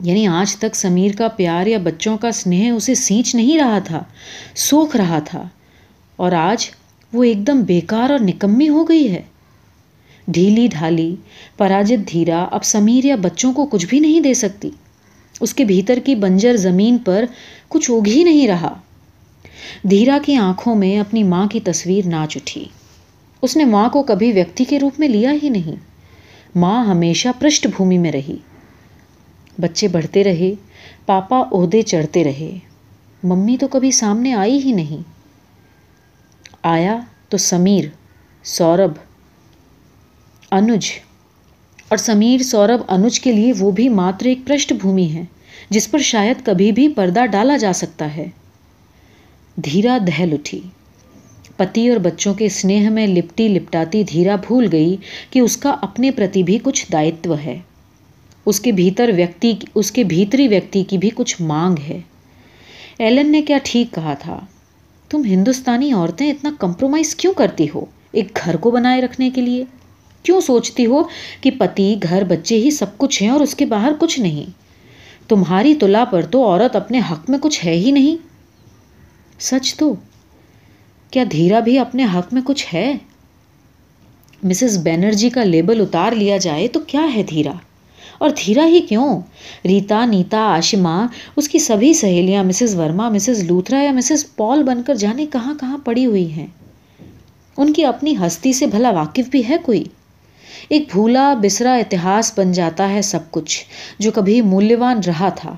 یعنی 0.00 0.26
آج 0.26 0.56
تک 0.56 0.74
سمیر 0.74 1.16
کا 1.16 1.28
پیار 1.28 1.66
یا 1.66 1.78
بچوں 1.78 2.18
کا 2.18 2.32
سنہ 2.32 2.68
اسے 2.68 2.94
سینچ 2.94 3.34
نہیں 3.34 3.58
رہا 3.58 3.78
تھا، 3.78 4.02
سوکھ 4.54 4.96
رہا 4.96 5.18
تھا۔ 5.18 5.48
اور 6.16 6.32
آج 6.32 6.70
وہ 7.12 7.24
ایک 7.24 7.46
دم 7.46 7.60
بیکار 7.60 8.10
اور 8.10 8.18
نکمی 8.18 8.68
ہو 8.68 8.84
گئی 8.84 9.12
ہے۔ 9.12 9.22
ڈھیلی 10.28 10.66
ڈھالی، 10.66 11.16
پراجت 11.56 12.12
دھیرا 12.12 12.46
اب 12.50 12.64
سمیر 12.64 13.04
یا 13.04 13.16
بچوں 13.16 13.52
کو 13.52 13.66
کچھ 13.66 13.86
بھی 13.86 14.00
نہیں 14.00 14.20
دے 14.20 14.34
سکتی۔ 14.34 14.70
اس 15.40 15.54
کے 15.54 15.64
بھیتر 15.64 15.98
کی 16.04 16.14
بنجر 16.14 16.56
زمین 16.56 16.98
پر 16.98 17.24
کچھ 17.68 17.90
اگ 17.90 18.08
ہی 18.08 18.24
نہیں 18.24 18.48
رہا۔ 18.48 18.74
دھیرا 19.90 20.18
کی 20.26 20.36
آنکھوں 20.36 20.74
میں 20.74 20.98
اپنی 20.98 21.22
ماں 21.22 21.46
کی 21.46 21.60
تصویر 21.60 22.06
ناچ 22.06 22.36
اٹھی۔ 22.36 22.64
اس 23.46 23.56
نے 23.56 23.64
ماں 23.64 23.88
کو 23.88 24.02
کبھی 24.02 24.32
ویکتی 24.32 24.64
کے 24.64 24.78
روپ 24.78 25.00
میں 25.00 25.08
لیا 25.08 25.32
ہی 25.42 25.48
نہیں۔ 25.48 25.80
ماں 26.58 26.84
ہمیشہ 26.84 27.28
پرشٹھ 27.38 27.66
بھومی 27.66 27.98
میں 27.98 28.12
رہی۔ 28.12 28.36
بچے 29.58 29.88
بڑھتے 29.88 30.24
رہے، 30.24 30.54
پاپا 31.06 31.42
عہدے 31.52 31.82
چڑھتے 31.82 32.24
رہے۔ 32.24 32.58
ممی 33.22 33.56
تو 33.56 33.68
کبھی 33.68 33.90
سامنے 33.90 34.34
آئی 34.34 34.58
ہی 34.64 34.72
نہیں۔ 34.72 35.02
آیا 36.62 36.98
تو 37.28 37.36
سمیر، 37.36 37.84
سوربھ 38.44 38.98
انج 40.50 40.86
اور 41.88 41.96
سمیر، 41.96 42.42
سوربھ 42.42 42.82
انج 42.88 43.20
کے 43.20 43.32
لیے 43.32 43.52
وہ 43.58 43.70
بھی 43.70 43.88
ماتر 43.88 44.26
ایک 44.26 44.38
پرشٹھ 44.46 44.72
بھومی 44.72 45.14
ہے، 45.14 45.22
جس 45.70 45.90
پر 45.90 45.98
شاید 45.98 46.36
کبھی 46.44 46.72
بھی 46.72 46.88
پردہ 46.88 47.26
ڈالا 47.26 47.56
جا 47.56 47.72
سکتا 47.72 48.16
ہے۔ 48.16 48.26
دھیرا 49.56 49.98
دہل 50.06 50.32
اٹھی۔ 50.32 50.60
پتی 51.56 51.88
اور 51.88 51.96
بچوں 51.96 52.34
کے 52.34 52.46
اسنیہ 52.46 52.88
میں 52.88 53.06
لپٹی 53.06 53.48
لپٹاتی 53.48 54.02
دھیرا 54.02 54.36
بھول 54.36 54.68
گئی 54.72 54.96
کہ 55.30 55.38
اس 55.38 55.56
کا 55.56 55.76
اپنے 55.82 56.10
پرتی 56.10 56.42
بھی 56.42 56.58
کچھ 56.62 56.92
دائتو 56.92 57.34
ہے۔ 57.44 57.58
اس 58.46 58.60
کے 58.60 58.72
بھیتر 58.72 59.10
ویکتی، 59.16 59.52
اس 59.74 59.92
کے 59.92 60.04
بھیتری 60.04 60.48
ویکتی 60.48 60.84
کی 60.84 60.98
بھی 60.98 61.10
کچھ 61.14 61.42
مانگ 61.42 61.76
ہے۔ 61.88 62.00
ایلن 62.98 63.32
نے 63.32 63.42
کیا 63.42 63.58
ٹھیک 63.62 63.94
کہا 63.94 64.14
تھا؟ 64.14 64.40
تم 65.10 65.24
ہندوستانی 65.24 65.92
عورتیں 65.92 66.30
اتنا 66.30 66.50
کمپرومائز 66.58 67.16
کیوں 67.16 67.32
کرتی 67.32 67.66
ہو 67.74 67.84
ایک 68.12 68.38
گھر 68.44 68.56
کو 68.56 68.70
بنائے 68.70 69.00
رکھنے 69.00 69.30
کے 69.30 69.40
لیے؟ 69.40 69.64
کیوں 70.22 70.40
سوچتی 70.40 70.86
ہو 70.86 71.02
کہ 71.40 71.50
پتی، 71.50 71.96
گھر، 72.02 72.24
بچے 72.24 72.56
ہی 72.56 72.70
سب 72.70 72.98
کچھ 72.98 73.22
ہیں 73.22 73.30
اور 73.30 73.40
اس 73.40 73.54
کے 73.54 73.64
باہر 73.64 73.92
کچھ 73.98 74.20
نہیں؟ 74.20 74.50
تمہاری 75.28 75.74
تلا 75.74 76.04
پر 76.04 76.22
تو 76.22 76.44
عورت 76.44 76.76
اپنے 76.76 77.00
حق 77.10 77.30
میں 77.30 77.38
کچھ 77.38 77.66
ہے 77.66 77.74
ہی 77.74 77.90
نہیں۔ 77.90 78.16
سچ 79.40 79.74
تو 79.74 79.94
کیا 81.16 81.24
دھیرا 81.32 81.60
بھی 81.60 81.78
اپنے 81.78 82.04
حق 82.04 82.32
میں 82.32 82.42
کچھ 82.44 82.66
ہے؟ 82.74 82.92
مسز 84.42 84.76
بینرجی 84.78 85.30
کا 85.30 85.44
لیبل 85.44 85.80
اتار 85.80 86.12
لیا 86.12 86.36
جائے 86.36 86.68
تو 86.68 86.80
کیا 86.80 87.06
ہے 87.14 87.22
دھیرا؟ 87.22 87.52
اور 88.18 88.30
دھیرا 88.30 88.66
ہی 88.66 88.80
کیوں؟ 88.80 89.20
ریتا، 89.64 90.04
نیتا 90.04 90.38
آشما 90.38 91.06
اس 91.36 91.48
کی 91.48 91.58
سبھی 91.58 91.92
سہیلیاں 91.92 92.44
مسز 92.44 92.78
ورما، 92.78 93.08
مسز 93.08 93.42
لوتھرا 93.44 93.82
یا 93.82 93.92
مسز 93.92 94.24
پال 94.36 94.62
بن 94.62 94.82
کر 94.82 94.94
جانے 94.94 95.26
کہاں 95.26 95.54
کہاں 95.60 95.78
پڑی 95.84 96.06
ہوئی 96.06 96.30
ہیں؟ 96.32 96.46
ان 97.56 97.72
کی 97.72 97.84
اپنی 97.84 98.14
ہستی 98.16 98.52
سے 98.52 98.66
بھلا 98.66 98.90
واقف 98.90 99.30
بھی 99.30 99.48
ہے 99.48 99.56
کوئی؟ 99.64 99.84
ایک 100.68 100.88
بھولا 100.92 101.34
بسرا 101.34 101.74
اتہاس 101.74 102.32
بن 102.38 102.52
جاتا 102.52 102.90
ہے 102.90 103.02
سب 103.02 103.30
کچھ، 103.30 103.64
جو 103.98 104.10
کبھی 104.10 104.40
مولیہوان 104.40 105.00
رہا 105.06 105.28
تھا، 105.28 105.54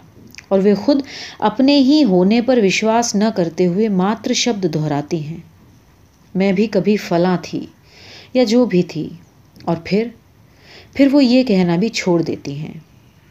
اور 0.49 0.59
وہ 0.59 0.75
خود 0.75 1.03
اپنے 1.39 1.79
ہی 1.79 2.05
ہونے 2.05 2.41
پر 2.41 2.59
وشواس 2.63 3.15
نہ 3.15 3.25
کرتے 3.37 3.67
ہوئے 3.67 3.89
ماتر 3.89 4.33
شبد 4.33 4.75
دہراتی 4.75 5.25
ہیں۔ 5.25 5.48
میں 6.35 6.53
بھی 6.53 6.67
کبھی 6.67 6.97
فلاں 6.97 7.37
تھی 7.43 7.67
یا 8.35 8.45
جو 8.45 8.65
بھی 8.65 8.83
تھی۔ 8.83 9.09
اور 9.65 9.77
پھر 9.85 10.09
پھر 10.95 11.09
وہ 11.13 11.25
یہ 11.25 11.43
کہنا 11.43 11.77
بھی 11.77 11.89
چھوڑ 11.89 12.23
دیتی 12.23 12.59
ہیں۔ 12.59 12.73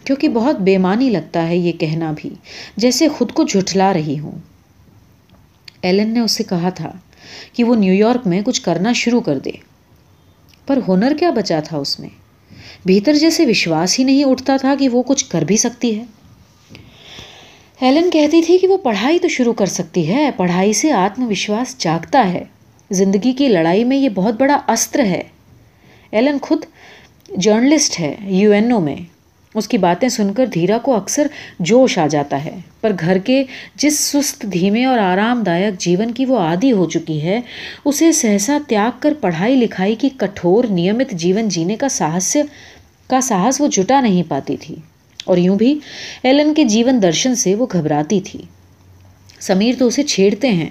کیونکہ 0.03 0.29
بہت 0.29 0.55
بےمانی 0.59 1.09
لگتا 1.09 1.47
ہے 1.47 1.57
یہ 1.57 1.71
کہنا 1.71 2.13
بھی، 2.17 2.29
جیسے 2.77 3.07
خود 3.07 3.31
کو 3.31 3.43
جھٹلا 3.43 3.93
رہی 3.93 4.19
ہوں۔ 4.19 4.31
ایلن 5.81 6.09
نے 6.09 6.19
اس 6.19 6.31
سے 6.31 6.43
کہا 6.43 6.69
تھا 6.69 6.91
کہ 7.53 7.63
وہ 7.63 7.75
نیو 7.75 7.93
یارک 7.93 8.27
میں 8.27 8.41
کچھ 8.45 8.61
کرنا 8.61 8.93
شروع 8.93 9.21
کر 9.21 9.39
دے۔ 9.39 9.51
پر 10.67 10.79
ہنر 10.87 11.13
کیا 11.19 11.29
بچا 11.29 11.59
تھا 11.59 11.77
اس 11.77 11.99
میں؟ 11.99 12.09
بھیتر 12.85 13.13
جیسے 13.13 13.45
وشواس 13.45 13.99
ہی 13.99 14.03
نہیں 14.03 14.23
اٹھتا 14.23 14.57
تھا 14.57 14.75
کہ 14.79 14.89
وہ 14.89 15.03
کچھ 15.03 15.25
کر 15.29 15.41
بھی 15.41 15.57
سکتی 15.57 15.99
ہے۔ 15.99 16.03
ہیلن 17.81 18.09
کہتی 18.09 18.41
تھی 18.41 18.57
کہ 18.57 18.67
وہ 18.67 18.77
پڑھائی 18.77 19.19
تو 19.19 19.27
شروع 19.27 19.53
کر 19.53 19.65
سکتی 19.65 20.07
ہے، 20.07 20.29
پڑھائی 20.37 20.73
سے 20.73 20.91
آتم 20.91 21.27
وشواس 21.27 21.75
جاگتا 21.77 22.33
ہے۔ 22.33 22.43
زندگی 22.91 23.33
کی 23.33 23.47
لڑائی 23.47 23.83
میں 23.83 23.97
یہ 23.97 24.09
بہت 24.09 24.33
بڑا 24.33 24.57
استر 24.67 24.99
ہے۔ 24.99 25.21
ایلن 26.11 26.37
خود 26.41 26.65
جرنلسٹ 27.37 27.99
ہے 27.99 28.15
یو 28.21 28.51
این 28.51 28.71
او 28.71 28.79
میں۔ 28.79 28.95
اس 29.55 29.67
کی 29.67 29.77
باتیں 29.77 30.09
سن 30.09 30.33
کر 30.33 30.45
دھیرا 30.45 30.77
کو 30.77 30.95
اکثر 30.95 31.27
جوش 31.59 31.97
آ 31.97 32.07
جاتا 32.07 32.45
ہے۔ 32.45 32.55
پر 32.81 32.91
گھر 32.99 33.17
کے 33.17 33.43
جس 33.75 33.99
سست 33.99 34.45
دھیمے 34.53 34.85
اور 34.85 34.99
آرام 34.99 35.43
دایک 35.43 35.79
جیون 35.79 36.11
کی 36.11 36.25
وہ 36.25 36.37
عادی 36.37 36.71
ہو 36.71 36.89
چکی 36.89 37.21
ہے، 37.21 37.41
اسے 37.85 38.11
سہسا 38.11 38.57
تیاگ 38.67 38.91
کر 38.99 39.13
پڑھائی 39.21 39.55
لکھائی 39.55 39.95
کی 39.95 40.09
کٹھور 40.17 40.63
نیمت 40.63 41.11
جیون 41.11 41.49
جینے 41.49 41.75
کا 41.75 41.89
ساہس 41.89 42.37
کا 43.07 43.21
ساہس 43.21 43.61
وہ 43.61 43.67
جٹا 43.67 44.01
نہیں 44.01 44.23
پاتی 44.27 44.57
تھی۔ 44.57 44.75
اور 45.25 45.37
یوں 45.37 45.55
بھی 45.55 45.79
ایلن 46.23 46.53
کے 46.53 46.63
جیون 46.63 47.01
درشن 47.01 47.35
سے 47.35 47.55
وہ 47.55 47.65
گھبراتی 47.71 48.19
تھی۔ 48.19 48.41
سمیر 49.39 49.75
تو 49.79 49.87
اسے 49.87 50.03
چھیڑتے 50.03 50.49
ہیں۔ 50.51 50.69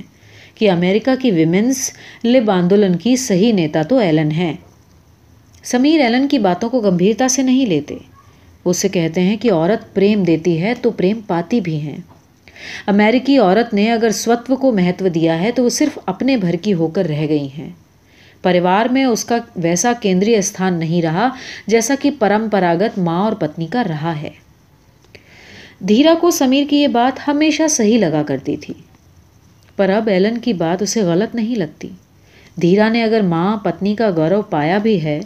کہ 0.57 0.71
امریکہ 0.71 1.15
کی 1.23 1.31
ویمنس 1.31 1.91
لب 2.25 2.51
آندولن 2.51 2.97
کی 2.97 3.17
صحیح 3.17 3.53
نیتا 3.53 3.83
تو 3.83 3.99
ایلن 3.99 4.31
ہے 4.31 4.55
سمیر 5.65 6.01
ایلن 6.01 6.29
کی 6.29 6.39
باتوں 6.39 6.69
کو 6.69 6.81
گمبھیرتا 6.81 7.29
سے 7.29 7.43
نہیں 7.43 7.67
لیتے۔ 7.67 7.97
وہ 8.65 8.71
اسے 8.71 8.89
کہتے 8.89 9.21
ہیں 9.21 9.37
کہ 9.37 9.53
عورت 9.53 9.95
پریم 9.95 10.23
دیتی 10.23 10.63
ہے 10.63 10.75
تو 10.83 10.91
پریم 10.91 11.21
پاتی 11.27 11.61
بھی 11.61 11.81
ہیں۔ 11.81 11.97
امریکی 12.87 13.39
عورت 13.39 13.75
نے 13.75 13.93
اگر 13.93 14.11
سوتو 14.11 14.57
کو 14.57 14.73
مہتو 14.73 15.09
دیا 15.09 15.41
ہے 15.41 15.51
تو 15.53 15.65
وہ 15.65 15.69
صرف 15.69 15.99
اپنے 16.07 16.37
بھر 16.37 16.55
کی 16.55 16.75
ہو 16.75 16.87
کر 16.87 17.07
رہ 17.07 17.27
گئی 17.29 17.49
ہیں۔ 17.59 17.71
پریوار 18.43 18.87
میں 18.87 19.05
اس 19.05 19.25
کا 19.25 19.39
ویسا 19.57 19.93
کیندری 20.01 20.37
استھان 20.37 20.75
نہیں 20.75 21.03
رہا 21.03 21.29
جیسا 21.67 21.95
کہ 22.01 22.11
پرمپراگت 22.19 22.99
ماں 22.99 23.25
اور 23.25 23.33
پتنی 23.33 23.67
کا 23.67 23.83
رہا 23.89 24.23
ہے۔ 24.23 24.31
دھیرا 25.81 26.15
کو 26.21 26.31
سمیر 26.31 26.65
کی 26.71 26.77
یہ 26.77 26.89
بات 26.89 27.29
ہمیشہ 27.29 27.69
صحیح 27.71 27.99
لگا 27.99 28.23
کرتی 28.23 28.57
تھی۔ 28.57 28.75
پر 29.77 29.89
اب 29.89 30.09
ایلن 30.09 30.39
کی 30.39 30.53
بات 30.53 30.83
اسے 30.83 31.03
غلط 31.03 31.35
نہیں 31.35 31.55
لگتی۔ 31.55 31.89
دھیرا 32.61 32.89
نے 32.89 33.03
اگر 33.03 33.21
ماں 33.21 33.57
پتنی 33.57 33.95
کا 33.95 34.11
گورو 34.17 34.43
پایا 34.43 34.79
بھی 34.79 35.03
ہے 35.03 35.21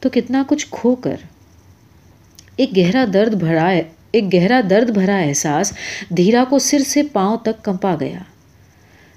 تو 0.00 0.08
کتنا 0.12 0.42
کچھ 0.46 0.66
کھو 0.70 0.94
کر۔ 0.94 1.16
ایک 2.56 2.76
گہرا 2.76 3.04
درد 3.12 3.34
بھرا 3.34 3.68
ایک 4.12 4.34
گہرا 4.34 4.60
درد 4.70 4.90
بھرا 4.90 5.16
احساس 5.16 5.72
دھیرا 6.08 6.44
کو 6.48 6.58
سر 6.58 6.78
سے 6.78 7.02
پاؤں 7.02 7.36
تک 7.36 7.64
کمپا 7.64 7.96
گیا۔ 8.00 8.18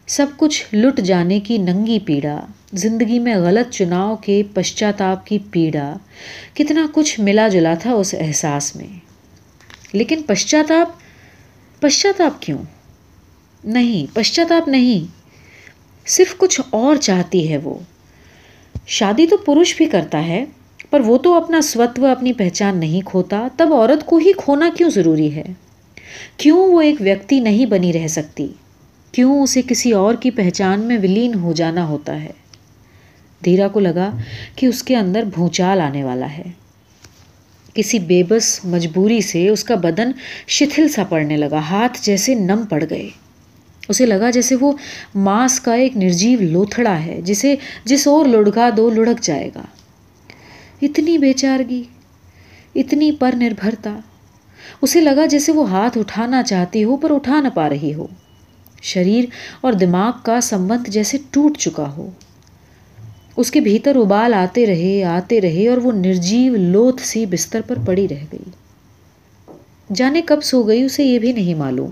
سب 0.08 0.26
کچھ 0.38 0.76
لٹ 0.76 1.02
جانے 1.02 1.40
کی 1.40 1.58
ننگی 1.58 2.00
پیڑا، 2.00 2.40
زندگی 2.74 3.20
میں 3.20 3.36
غلط 3.36 3.74
چناؤ 3.74 4.16
کے 4.16 4.44
پشچاتاپ 4.54 5.26
کی 5.26 5.40
پیڑا، 5.52 5.98
کتنا 6.54 6.88
کچھ 6.92 7.20
ملا 7.20 7.48
جلا 7.48 7.74
تھا 7.74 7.92
اس 7.92 8.16
احساس 8.20 8.76
میں۔ 8.76 9.00
لیکن 9.94 10.22
پشچاتاپ 10.28 10.88
پشچاتاپ 11.82 12.42
کیوں؟ 12.42 12.58
نہیں، 13.66 14.16
پشچاتاپ 14.16 14.68
نہیں۔ 14.68 15.12
صرف 16.08 16.38
کچھ 16.38 16.62
اور 16.70 16.96
چاہتی 16.96 17.50
ہے 17.50 17.58
وہ۔ 17.58 17.76
شادی 18.88 19.28
تو 19.28 19.38
پروش 19.38 19.78
بھی 19.78 19.86
کرتا 19.86 20.28
ہے، 20.28 20.46
پر 20.90 21.00
وہ 21.00 21.18
تو 21.18 21.34
اپنا 21.34 21.62
سوتو، 21.62 22.06
اپنی 22.06 22.34
پہچان 22.34 22.78
نہیں 22.78 23.02
کھوتا۔ 23.06 23.48
تب 23.58 23.74
عورت 23.74 24.06
کو 24.06 24.18
ہی 24.18 24.32
کھونا 24.38 24.70
کیوں 24.78 24.90
ضروری 24.90 25.36
ہے؟ 25.36 25.44
کیوں 26.38 26.58
وہ 26.58 26.82
ایک 26.82 26.96
ویکتی 27.00 27.40
نہیں 27.40 27.66
بنی 27.66 27.94
رہ 27.94 28.08
سکتی؟ 28.08 28.48
کیوں 29.12 29.44
اسے 29.44 29.62
کسی 29.68 29.92
اور 29.92 30.16
کی 30.16 30.32
پہچان 30.32 30.80
میں 30.80 30.98
ولین 30.98 31.34
ہو 31.34 31.54
جانا 31.54 31.88
ہوتا 31.88 32.24
ہے؟ 32.24 32.32
دھیرا 33.46 33.68
کو 33.68 33.80
لگا 33.80 34.12
کہ 34.56 34.66
اس 34.66 34.84
کے 34.84 34.96
اندر 34.96 35.24
بھونچال 35.34 35.82
آنے 35.82 36.04
والا 36.04 36.32
ہے۔ 36.32 36.44
کسی 37.74 38.00
بے 38.00 38.24
بس 38.24 38.66
مجبوری 38.66 39.22
سے 39.22 39.50
اس 39.50 39.64
کا 39.64 39.76
بدن 39.76 40.12
شتھل 40.48 40.90
سا 40.90 41.04
پڑنے 41.04 41.38
لگا، 41.38 41.60
ہاتھ 41.60 42.00
جیسے 42.02 42.36
نم 42.36 42.64
پڑ 42.70 42.84
گئے۔ 42.90 43.10
اسے 43.90 44.06
لگا 44.06 44.30
جیسے 44.30 44.56
وہ 44.56 44.72
ماس 45.16 45.60
کا 45.60 45.74
ایک 45.74 45.98
نرجیو 45.98 46.40
لوتھڑا 46.42 47.06
ہے، 47.06 47.22
جسے 47.22 47.56
جس 47.86 48.08
اور 48.08 48.26
لڑکا 48.26 48.70
دو 48.78 48.90
لڑک 48.90 49.22
جائے 49.22 49.50
گا۔ 49.56 49.62
اتنی 50.82 51.18
بے 51.18 51.34
چارگی 51.34 51.84
اتنی 52.76 53.12
پر 53.12 53.32
نربھرتا۔ 53.36 53.98
اسے 54.82 55.02
لگا 55.02 55.26
جیسے 55.26 55.52
وہ 55.52 55.70
ہاتھ 55.70 55.98
اٹھانا 55.98 56.44
چاہتی 56.44 56.84
ہو 56.84 56.98
پر 56.98 57.16
اٹھا 57.16 57.42
نہ 57.42 57.48
پا 57.54 57.70
رہی 57.70 57.94
ہو۔ 57.94 58.08
شریر 58.82 59.26
اور 59.62 59.74
دماغ 59.74 60.12
کا 60.24 60.42
سمبند 60.42 60.88
جیسے 60.88 61.18
ٹوٹ 61.32 61.58
چکا 61.58 61.94
ہو۔ 61.98 62.10
اس 63.38 63.52
کے 63.52 63.60
بھیتر 63.60 63.96
ابال 63.96 64.34
آتے 64.34 64.66
رہے 64.66 65.04
آتے 65.04 65.42
رہے 65.42 65.68
اور 65.68 65.78
وہ 65.78 65.92
نرجیو 65.92 66.56
لوتھ 66.56 67.02
سی 67.02 67.26
بستر 67.26 67.62
پر 67.62 67.78
پڑی 67.86 68.08
رہ 68.08 68.26
گئی۔ 68.32 68.50
جانے 69.96 70.22
کب 70.22 70.44
سو 70.44 70.64
گئی 70.64 70.84
اسے 70.84 71.04
یہ 71.04 71.20
بھی 71.20 71.32
نہیں 71.32 71.54
معلوم۔ 71.54 71.92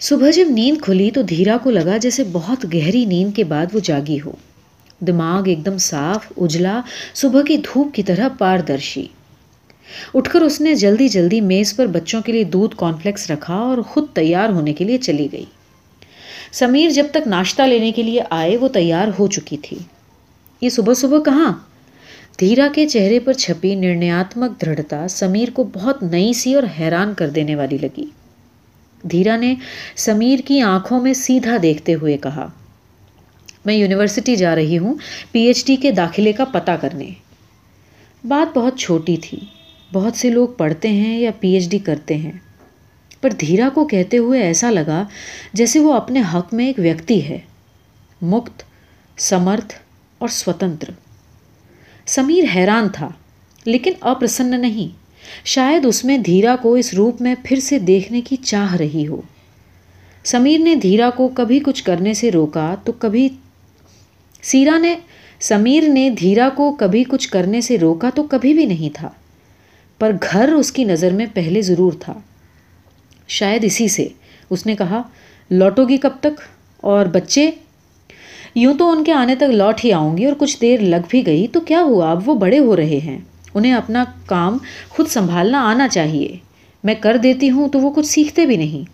صبح 0.00 0.30
جب 0.30 0.46
نیند 0.50 0.82
کھلی 0.82 1.10
تو 1.10 1.22
دھیرا 1.22 1.56
کو 1.62 1.70
لگا 1.70 1.96
جیسے 1.96 2.24
بہت 2.32 2.74
گہری 2.74 3.04
نیند 3.04 3.36
کے 3.36 3.44
بعد 3.44 3.66
وہ 3.72 3.80
جاگی 3.80 4.18
ہو۔ 4.26 4.32
دماغ 5.00 5.42
ایک 5.46 5.66
دم 5.66 5.78
صاف، 5.78 6.32
اجلا، 6.36 6.80
صبح 7.14 7.42
کی 7.42 7.56
دھوپ 7.56 7.94
کی 7.94 8.02
طرح 8.02 8.28
پاردرشی۔ 8.38 9.06
اٹھ 10.14 10.30
کر 10.30 10.40
اس 10.40 10.60
نے 10.60 10.74
جلدی 10.74 11.08
جلدی 11.08 11.40
میز 11.40 11.76
پر 11.76 11.86
بچوں 11.86 12.22
کے 12.22 12.32
لیے 12.32 12.44
دودھ 12.44 12.74
کانفلیکس 12.76 13.30
رکھا 13.30 13.54
اور 13.54 13.78
خود 13.78 14.04
تیار 14.12 14.48
ہونے 14.48 14.72
کے 14.72 14.84
لیے 14.84 14.98
چلی 14.98 15.28
گئی۔ 15.32 15.44
سمیر 16.52 16.90
جب 16.90 17.06
تک 17.10 17.26
ناشتہ 17.26 17.62
لینے 17.62 17.92
کے 17.92 18.02
لیے 18.02 18.20
آئے 18.30 18.56
وہ 18.56 18.68
تیار 18.68 19.08
ہو 19.18 19.26
چکی 19.26 19.56
تھی۔ 19.56 19.78
یہ 20.60 20.68
صبح 20.68 20.94
صبح 20.94 21.18
کہاں؟ 21.22 21.52
دھیرا 22.40 22.68
کے 22.74 22.88
چہرے 22.88 23.18
پر 23.20 23.32
چھپی 23.32 23.74
نرنیاتمک 23.74 24.60
دھڑتا 24.60 25.08
سمیر 25.08 25.48
کو 25.50 25.64
بہت 25.72 26.02
نئی 26.02 26.32
سی 26.32 26.54
اور 26.54 26.62
حیران 26.78 27.14
کر 27.14 27.30
دینے 27.30 27.56
والی 27.56 27.78
لگی۔ 27.82 28.04
دھیرا 29.10 29.36
نے 29.36 29.54
سمیر 29.96 30.38
کی 30.44 30.60
آنکھوں 30.60 31.00
میں 31.00 31.12
سیدھا 31.12 31.56
دیکھتے 31.62 31.94
ہوئے 31.94 32.16
کہا، 32.16 32.48
میں 33.64 33.74
یونیورسٹی 33.74 34.36
جا 34.36 34.54
رہی 34.54 34.78
ہوں، 34.78 34.94
پی 35.32 35.40
ایچ 35.40 35.66
ڈی 35.66 35.76
کے 35.76 35.90
داخلے 35.90 36.32
کا 36.32 36.44
پتہ 36.44 36.70
کرنے۔ 36.80 37.10
بات 38.24 38.58
بہت 38.58 38.78
چھوٹی 38.78 39.16
تھی۔ 39.16 39.38
بہت 39.92 40.16
سے 40.16 40.30
لوگ 40.30 40.48
پڑھتے 40.48 40.88
ہیں 40.88 41.18
یا 41.18 41.30
پی 41.40 41.48
ایچ 41.48 41.68
ڈی 41.68 41.78
کرتے 41.78 42.16
ہیں۔ 42.16 42.32
پر 43.20 43.30
دھیرا 43.30 43.68
کو 43.74 43.84
کہتے 43.84 44.18
ہوئے 44.18 44.42
ایسا 44.42 44.70
لگا 44.70 45.04
جیسے 45.52 45.78
وہ 45.78 45.92
اپنے 45.92 46.22
حق 46.34 46.54
میں 46.54 46.66
ایک 46.66 46.78
ویکتی 46.78 47.28
ہے۔ 47.28 47.38
مکت، 48.22 48.62
سمرتھ 49.20 49.74
اور 50.18 50.28
سوتنتر۔ 50.28 50.90
سمیر 52.06 52.44
حیران 52.54 52.88
تھا، 52.88 53.08
لیکن 53.64 53.92
اپرسن 54.00 54.60
نہیں۔ 54.60 55.03
شاید 55.44 55.86
اس 55.86 56.04
میں 56.04 56.18
دھیرا 56.18 56.56
کو 56.62 56.74
اس 56.74 56.94
روپ 56.94 57.22
میں 57.22 57.34
پھر 57.44 57.60
سے 57.60 57.78
دیکھنے 57.78 58.20
کی 58.20 58.36
چاہ 58.36 58.74
رہی 58.74 59.06
ہو۔ 59.08 59.20
سمیر 60.24 60.60
نے 60.60 60.74
دھیرا 60.74 61.10
کو 61.10 61.28
کبھی 61.28 61.60
کچھ 61.60 61.84
کرنے 61.84 62.14
سے 62.14 62.30
روکا 62.30 62.74
تو 62.84 62.92
کبھی 62.92 63.28
سیرا 64.42 64.78
نے 64.78 64.94
سمیر 65.40 65.88
نے 65.88 66.10
دھیرا 66.10 66.48
کو 66.54 66.72
کبھی 66.72 67.04
کچھ 67.08 67.28
کرنے 67.28 67.60
سے 67.60 67.78
روکا 67.78 68.10
تو 68.14 68.22
کبھی 68.22 68.54
بھی 68.54 68.66
نہیں 68.66 68.94
تھا۔ 68.94 69.10
پر 69.98 70.12
گھر 70.32 70.52
اس 70.52 70.72
کی 70.72 70.84
نظر 70.84 71.10
میں 71.10 71.26
پہلے 71.34 71.62
ضرور 71.62 71.92
تھا۔ 72.00 72.14
شاید 73.28 73.64
اسی 73.64 73.88
سے۔ 73.88 74.08
اس 74.50 74.66
نے 74.66 74.76
کہا، 74.76 75.02
لوٹو 75.50 75.88
گی 75.88 75.96
کب 75.96 76.10
تک؟ 76.20 76.40
اور 76.76 77.06
بچے؟ 77.06 77.50
یوں 78.54 78.74
تو 78.74 78.90
ان 78.90 79.04
کے 79.04 79.12
آنے 79.12 79.36
تک 79.36 79.42
لوٹ 79.42 79.84
ہی 79.84 79.92
آؤں 79.92 80.18
گی 80.18 80.24
اور 80.24 80.34
کچھ 80.38 80.60
دیر 80.60 80.80
لگ 80.80 80.96
بھی 81.08 81.26
گئی 81.26 81.46
تو 81.46 81.60
کیا 81.60 81.80
ہوا؟ 81.80 82.10
اب 82.10 82.28
وہ 82.28 82.34
بڑے 82.34 82.58
ہو 82.58 82.76
رہے 82.76 82.98
ہیں۔ 82.98 83.18
انہیں 83.54 83.72
اپنا 83.72 84.04
کام 84.26 84.58
خود 84.88 85.06
سنبھالنا 85.06 85.60
آنا 85.60 85.88
چاہیے۔ 85.88 86.36
میں 86.84 86.94
کر 87.00 87.16
دیتی 87.16 87.50
ہوں 87.50 87.68
تو 87.68 87.78
وہ 87.78 87.90
کچھ 87.90 88.06
سیکھتے 88.06 88.46
بھی 88.46 88.56
نہیں۔ 88.56 88.90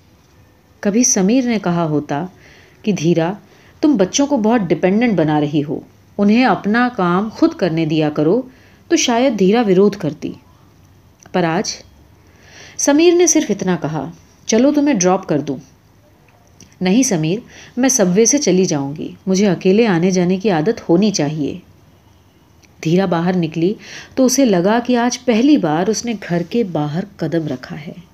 کبھی 0.80 1.04
سمیر 1.04 1.44
نے 1.44 1.58
کہا 1.64 1.84
ہوتا 1.84 2.26
کہ، 2.82 2.92
دھیرا، 2.92 3.32
تم 3.80 3.96
بچوں 3.96 4.26
کو 4.26 4.36
بہت 4.36 4.60
ڈپینڈنٹ 4.60 5.18
بنا 5.18 5.40
رہی 5.40 5.62
ہو۔ 5.68 5.80
انہیں 6.18 6.44
اپنا 6.44 6.88
کام 6.96 7.28
خود 7.32 7.54
کرنے 7.54 7.86
دیا 7.86 8.10
کرو 8.10 8.42
تو 8.88 8.96
شاید 8.96 9.38
دھیرا 9.38 9.60
ورودھ 9.60 9.98
کرتی۔ 9.98 10.32
پر 11.32 11.44
آج 11.44 11.76
سمیر 12.78 13.14
نے 13.14 13.26
صرف 13.26 13.50
اتنا 13.50 13.76
کہا، 13.82 14.10
چلو 14.46 14.72
تمہیں 14.72 14.94
ڈراپ 14.94 15.26
کر 15.26 15.38
دوں۔ 15.38 15.56
نہیں 16.80 17.02
سمیر، 17.02 17.38
میں 17.76 17.88
سب 17.88 18.06
وے 18.14 18.24
سے 18.24 18.38
چلی 18.38 18.64
جاؤں 18.64 18.96
گی۔ 18.98 19.12
مجھے 19.26 19.48
اکیلے 19.48 19.86
آنے 19.86 20.10
جانے 20.10 20.36
کی 20.36 20.50
عادت 20.50 20.88
ہونی 20.88 21.10
چاہیے۔ 21.10 21.58
دھیرا 22.84 23.04
باہر 23.04 23.36
نکلی 23.36 23.74
تو 24.14 24.24
اسے 24.24 24.44
لگا 24.44 24.78
کہ 24.86 24.96
آج 24.96 25.24
پہلی 25.24 25.56
بار 25.56 25.86
اس 25.86 26.04
نے 26.04 26.14
گھر 26.28 26.42
کے 26.50 26.64
باہر 26.64 27.04
قدم 27.16 27.46
رکھا 27.46 27.76
ہے۔ 27.80 28.09